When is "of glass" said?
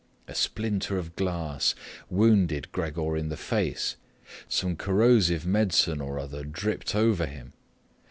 0.97-1.75